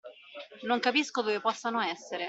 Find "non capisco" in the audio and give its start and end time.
0.63-1.21